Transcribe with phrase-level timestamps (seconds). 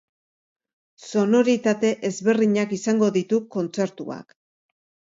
[1.09, 4.39] Sonoritate ezberdinak izango ditu kontzertuak.